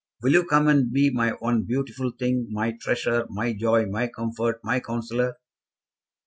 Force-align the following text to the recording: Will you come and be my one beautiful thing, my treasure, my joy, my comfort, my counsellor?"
Will 0.23 0.31
you 0.31 0.45
come 0.45 0.67
and 0.67 0.91
be 0.91 1.11
my 1.11 1.29
one 1.29 1.61
beautiful 1.61 2.09
thing, 2.17 2.47
my 2.49 2.71
treasure, 2.71 3.27
my 3.29 3.53
joy, 3.53 3.85
my 3.85 4.07
comfort, 4.07 4.59
my 4.63 4.79
counsellor?" 4.79 5.35